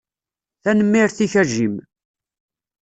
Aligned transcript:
Tanemmirt-ik 0.63 1.33
a 1.41 1.43
Jim. 1.51 1.75